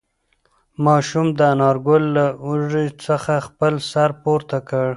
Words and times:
ماشوم 0.85 1.27
د 1.39 1.39
انارګل 1.53 2.03
له 2.17 2.25
اوږې 2.45 2.85
څخه 3.05 3.33
خپل 3.47 3.73
سر 3.91 4.09
پورته 4.23 4.57
کړ. 4.69 4.87